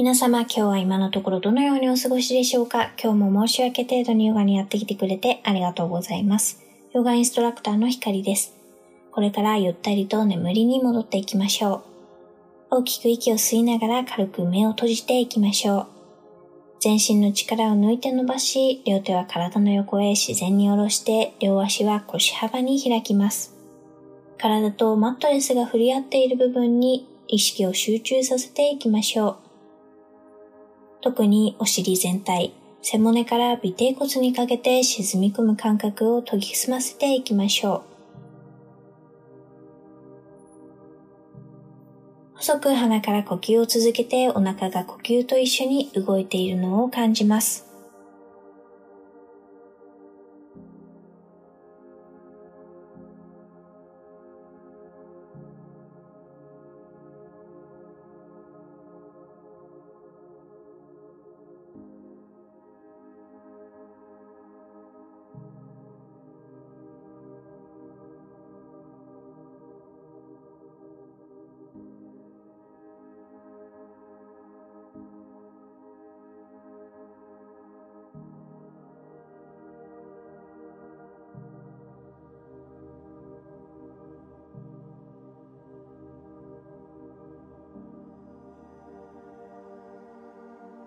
[0.00, 2.92] 皆様、今日は今のところどのようにお過ごしでしょうか？
[2.98, 6.62] 今日も申し訳程度にヨガにやってきてくれてありがとうございます。
[6.94, 8.56] ヨガインストラクターのひかりです。
[9.12, 11.84] これからゆったりと眠りに戻っていきましょ
[12.70, 12.78] う。
[12.78, 15.86] 大きく息を吸いながら軽く目を閉じていきましょう。
[16.80, 23.54] 全身の力を抜いて伸ばし、両手は体の横へ自然に下ろして、両足は腰幅に開きます。
[24.38, 29.49] 体とマットレスが振り合っている部分に意識を集中させていきましょう。
[31.02, 37.90] 特にお尻全体、背骨から尾低骨にかけて沈み込む感覚を研ぎ澄ませていきましょう。
[42.34, 47.69] 細く鼻から呼吸を続けてお腹が呼吸と一緒に動いているのを感じます。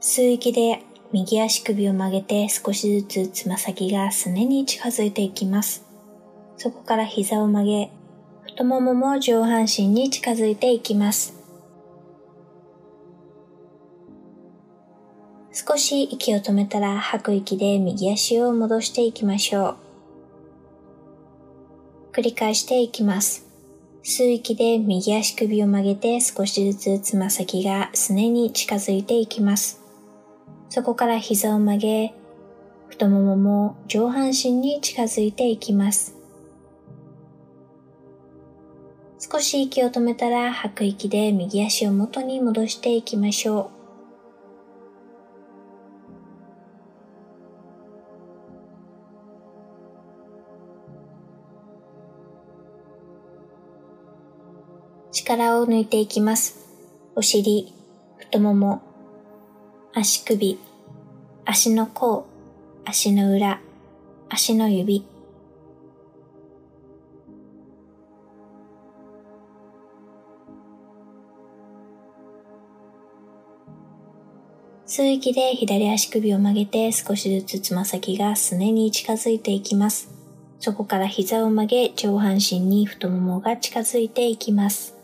[0.05, 0.81] 吸う息で
[1.13, 5.85] 右足首を曲げて少しずつつま先がすねに近づいていきます。
[6.57, 7.89] そこから膝を曲げ、
[8.43, 11.33] 太ももも上半身に近づいていきます。
[15.53, 19.77] 少し息を止めたら吐く息で右足を戻していきましょ
[22.11, 22.11] う。
[22.11, 23.47] 繰り返していきます。
[24.03, 29.82] 吸う息で右足首を曲げて少しずつつま先がすねに近づいていきます。
[30.73, 32.15] そこから膝を曲げ、
[32.87, 36.15] 太ももも上半身に近づいていきます。
[39.19, 43.69] 少し息を止めたら吐く息で右足を元に戻していきましょ
[55.11, 55.11] う。
[55.11, 56.65] 力を抜いていきます。
[57.15, 57.71] お尻、
[58.17, 58.81] 太もも、
[59.95, 60.57] 足首、
[61.45, 62.25] 足の甲、
[62.85, 63.59] 足の裏、
[64.29, 65.05] 足の指。
[74.85, 80.09] 吸う息で左足首を曲げて少しずつつま先がすねに近づいていきます。
[80.59, 85.02] そこから膝を曲げ上半身に太ももが近づいていきます。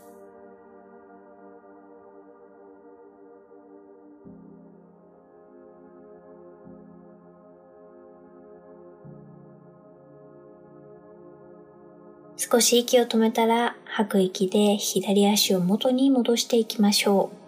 [12.52, 17.40] 少し息を止めたら吐く息で左足を元に戻していきましょう。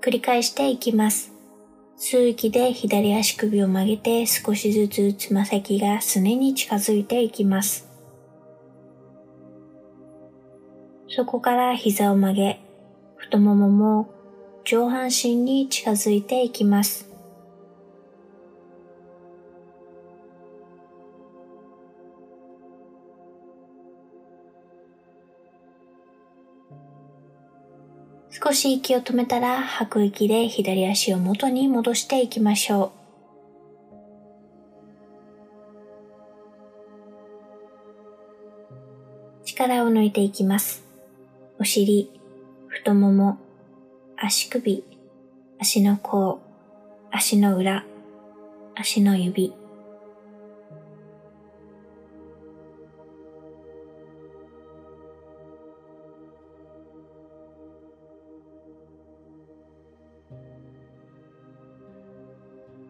[0.00, 1.30] 繰り返していきます。
[1.98, 7.86] 吸う息で左足首を曲げて少しずつつま先がすねに近づいていきます。
[11.08, 12.60] そこから膝を曲げ、
[13.16, 14.15] 太ももも
[14.66, 17.08] 上半身に近づいていきます。
[28.28, 32.92] 少し息を止めたら吐く息で左足を元に戻していきましょ
[39.44, 39.44] う。
[39.44, 40.84] 力を抜いていきます。
[41.60, 42.10] お尻、
[42.66, 43.38] 太もも、
[44.18, 44.82] 足首、
[45.60, 46.40] 足の甲、
[47.10, 47.84] 足の裏、
[48.74, 49.52] 足の指。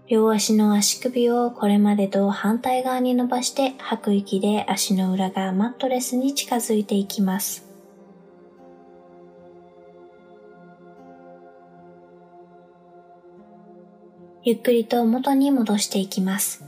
[0.09, 7.66] 両足の足首をこれまでと反対側に伸ばして吐く息で足の裏がマットレスに近づいていきます。
[14.49, 16.65] ゆっくりと元に戻していきます。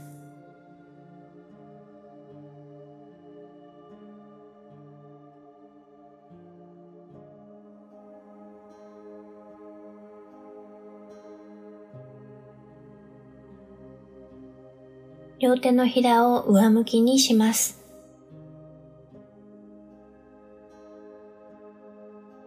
[15.39, 17.81] 両手のひらを上向きにします。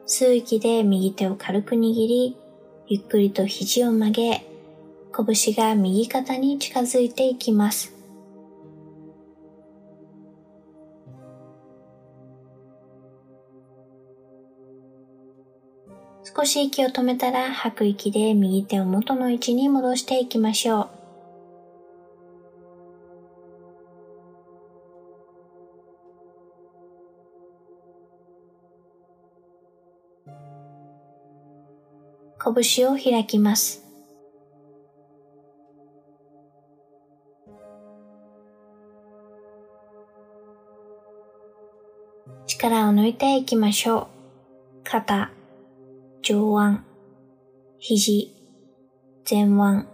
[0.06, 2.36] 吸う息で右手を軽く握り、
[2.86, 4.51] ゆっくりと肘を曲げ、
[5.14, 7.94] 拳が右肩に近づいていきます。
[16.34, 20.88] 少し息を止めたら吐く息で右手を元の位置に戻していきましょう。
[32.64, 33.81] 拳を開きます。
[42.62, 44.06] 力を抜いていきましょう。
[44.84, 45.32] 肩、
[46.22, 46.78] 上腕、
[47.80, 48.32] 肘、
[49.28, 49.88] 前腕、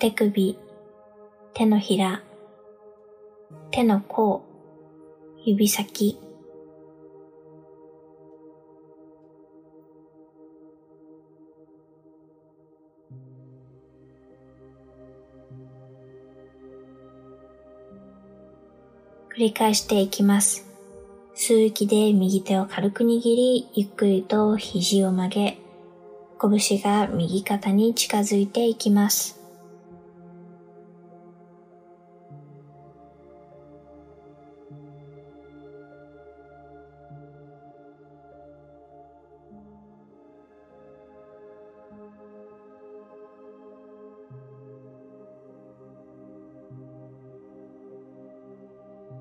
[0.00, 0.58] 手首、
[1.54, 2.24] 手のひら、
[3.70, 4.42] 手の甲、
[5.44, 6.18] 指先、
[19.32, 20.65] 繰り返していきます。
[21.46, 25.58] 吸う息で右手を軽く握り、ゆっくりと肘を曲げ、
[26.40, 29.45] 拳が右肩に近づいていきます。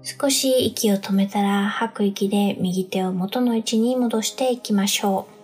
[0.07, 5.36] 少し息を止めたら吐く息で右手を元の位置に戻していきましょう。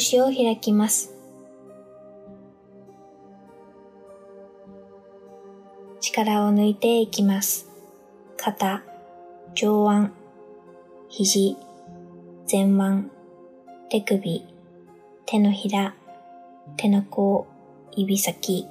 [0.00, 1.14] 拳を開きます。
[6.00, 7.68] 力を抜いていきます。
[8.36, 8.82] 肩、
[9.54, 10.21] 上腕、
[11.14, 11.58] 肘、
[12.50, 13.10] 前腕、
[13.90, 14.46] 手首、
[15.26, 15.94] 手のひら、
[16.78, 17.46] 手の甲、
[17.94, 18.66] 指先。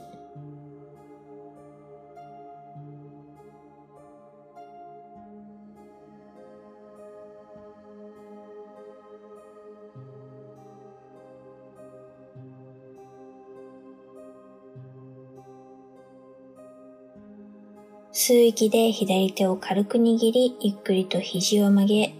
[18.11, 22.15] 吸う息で左手を軽く握り、ゆっくりと肘を曲げ、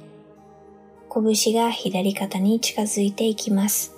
[1.14, 3.94] 拳が左肩に近づいていきます。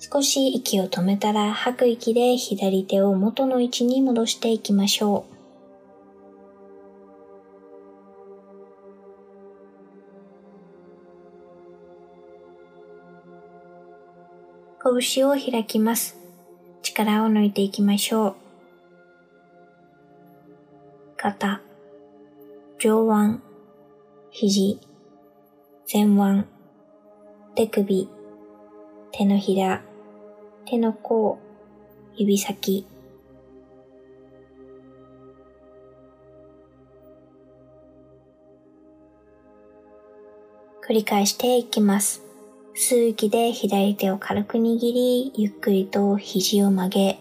[0.00, 5.32] 少し息を止めたら吐く息で左手を元の位置に戻していきましょう。
[15.00, 16.18] 拳を開きます。
[16.82, 18.51] 力を抜いていきましょう。
[21.22, 21.60] 肩、
[22.80, 23.38] 上腕、
[24.32, 24.80] 肘、
[25.86, 26.48] 前腕、
[27.54, 28.08] 手首、
[29.12, 29.82] 手のひら、
[30.64, 31.38] 手の甲、
[32.16, 32.88] 指先。
[40.84, 42.24] 繰り返していきます。
[42.74, 47.20] 吸う息で左手を軽く握り、ゆっくりと肘を曲げ、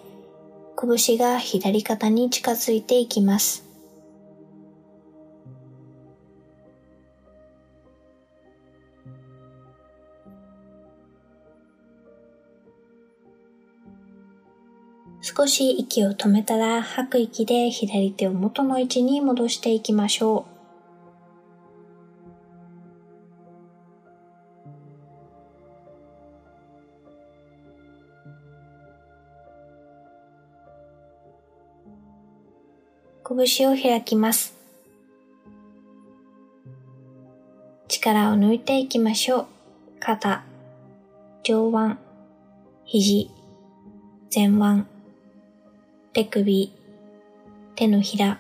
[0.76, 3.71] 拳が左肩に近づいていきます。
[15.42, 20.46] 少し息を止めたら吐く息で左手を元の位置に戻していきましょ
[33.26, 33.36] う。
[33.48, 34.56] 拳を開きます。
[37.88, 39.46] 力を抜いていきましょう。
[40.00, 40.44] 肩、
[41.42, 41.98] 上腕、
[42.86, 43.32] 肘、
[44.32, 44.86] 前腕、
[46.14, 46.74] 手首、
[47.76, 48.38] 手のひら、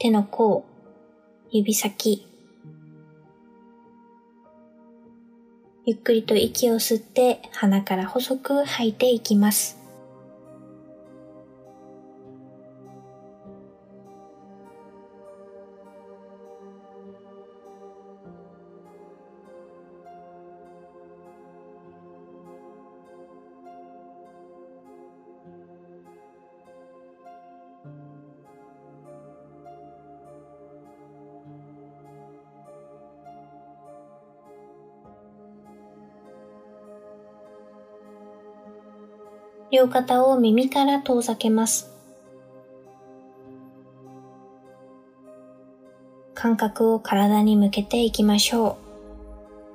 [0.00, 0.64] 手の甲、
[1.52, 2.26] 指先。
[5.86, 9.79] ゆっくりと息を吸って鼻から細く吐いていきます。
[39.72, 41.92] 両肩を耳から遠ざけます。
[46.34, 48.78] 感覚を体に向けていきましょ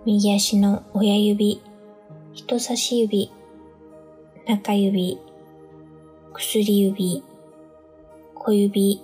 [0.04, 0.06] う。
[0.06, 1.62] 右足の親指、
[2.34, 3.32] 人差し指、
[4.46, 5.18] 中指、
[6.34, 7.24] 薬指、
[8.34, 9.02] 小指、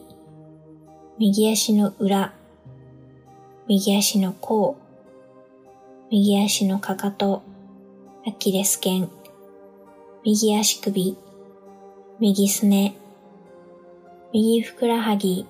[1.18, 2.34] 右足の裏、
[3.66, 4.76] 右足の甲、
[6.10, 7.44] 右足のかかと、
[8.28, 9.10] アキレス腱、
[10.24, 11.18] 右足首、
[12.20, 12.96] 右すね、
[14.32, 15.48] 右ふくらはぎ、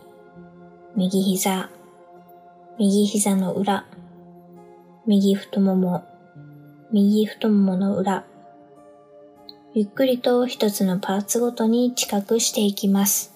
[0.95, 1.69] 右膝、
[2.79, 3.85] 右膝の裏、
[5.05, 6.05] 右太もも、
[6.89, 8.23] 右太ももの裏、
[9.73, 13.33] ゆっくりと一つのパーツごとに近くしていきます。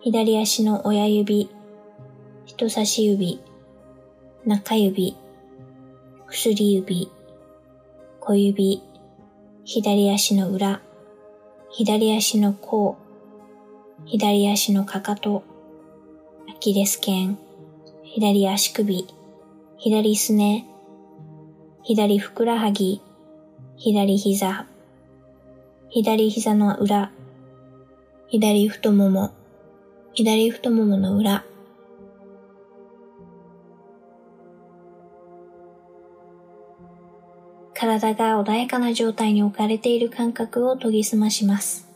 [0.00, 1.50] 左足の親指、
[2.46, 3.40] 人差し指、
[4.44, 5.16] 中指、
[6.26, 7.12] 薬指、
[8.26, 8.82] 小指、
[9.66, 10.80] 左足の裏、
[11.70, 12.96] 左足の甲、
[14.06, 15.42] 左足のかかと、
[16.48, 17.36] アキレス腱、
[18.02, 19.06] 左足首、
[19.76, 20.64] 左すね、
[21.82, 23.02] 左ふくらはぎ、
[23.76, 24.64] 左膝、
[25.90, 27.12] 左膝の裏、
[28.28, 29.32] 左太もも、
[30.14, 31.44] 左太ももの裏、
[37.74, 41.88] 体が穏やかな状態に置かれている感覚を研ぎ澄まします。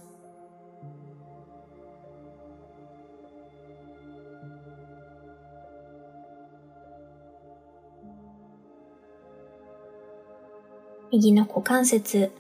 [11.11, 12.32] 右の股関節、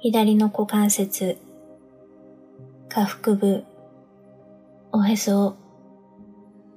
[0.00, 1.38] 左の股関節、
[2.90, 3.64] 下腹部、
[4.92, 5.56] おへそ、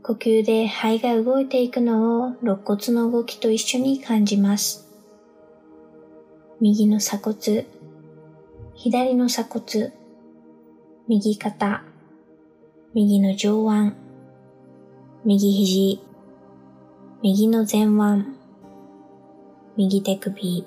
[0.04, 4.87] 呼吸で肺が動いていくのを肋骨の動きと一緒に感じます。
[6.60, 7.68] 右の鎖骨、
[8.74, 9.94] 左の鎖骨、
[11.08, 11.84] 右肩、
[12.96, 13.94] 右の上腕、
[15.24, 16.02] 右肘、
[17.22, 18.26] 右の前腕、
[19.76, 20.66] 右手首、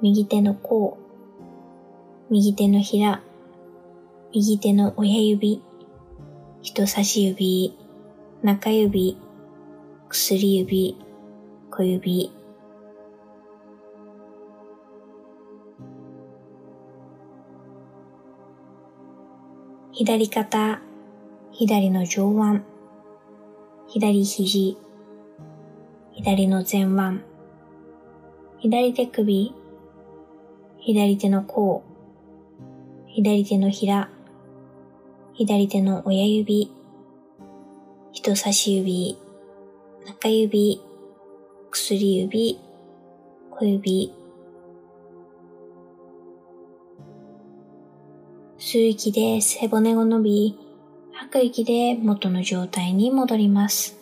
[0.00, 0.98] 右手の甲、
[2.30, 3.22] 右手のひら、
[4.32, 5.62] 右手の親指、
[6.62, 7.76] 人差し指、
[8.44, 9.18] 中指、
[10.08, 10.96] 薬指、
[11.72, 12.43] 小指、
[19.96, 20.80] 左肩、
[21.52, 22.62] 左の上腕、
[23.86, 24.76] 左肘、
[26.12, 27.22] 左の前腕、
[28.58, 29.54] 左手首、
[30.80, 31.84] 左手の甲、
[33.06, 34.10] 左手のひら、
[35.32, 36.72] 左手の親指、
[38.10, 39.16] 人差し指、
[40.06, 40.82] 中指、
[41.70, 42.58] 薬指、
[43.52, 44.12] 小指、
[48.66, 50.58] 吸う息で背骨が伸び、
[51.12, 53.94] 吐く息で元の状態に戻ります。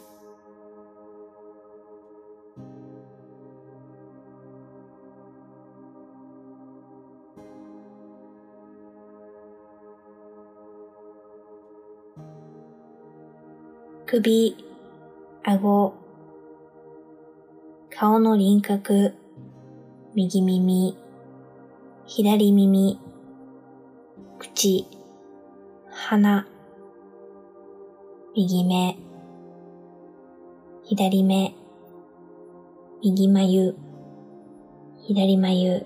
[14.06, 14.56] 首、
[15.42, 15.94] 顎、
[17.90, 19.12] 顔の輪郭、
[20.14, 20.96] 右耳、
[22.06, 23.01] 左耳、
[25.90, 26.46] 鼻、
[28.36, 28.96] 右目、
[30.84, 31.52] 左目、
[33.02, 33.74] 右眉、
[35.04, 35.84] 左眉、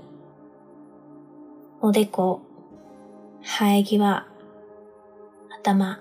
[1.80, 2.42] おでこ、
[3.40, 4.26] 生え際、
[5.62, 5.99] 頭、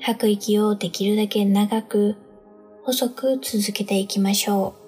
[0.00, 2.16] 吐く息をできるだけ長く、
[2.84, 4.81] 細く続けていきましょう。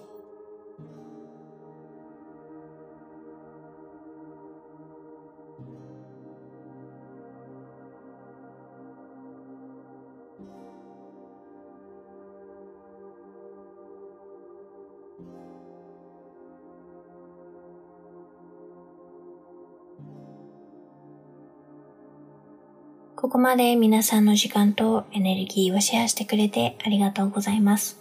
[23.17, 27.99] ここまで皆さんの時間とエネルギーをシェアしてくれてありがとうございます。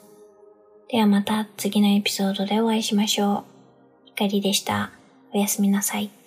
[0.90, 3.46] ではまた次のエピソードでお会いしましょ
[4.06, 4.06] う。
[4.06, 4.92] ひかりでした。
[5.34, 6.23] おやすみなさい。